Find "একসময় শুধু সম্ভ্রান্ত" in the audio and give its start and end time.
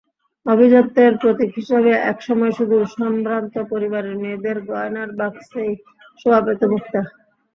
2.11-3.55